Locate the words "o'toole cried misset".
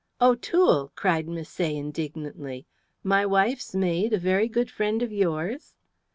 0.19-1.75